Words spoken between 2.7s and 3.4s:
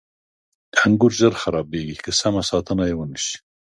یې ونه شي.